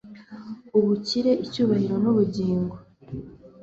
ubukire, 0.77 1.31
icyubahiro 1.45 1.95
n'ubugingo 2.03 2.75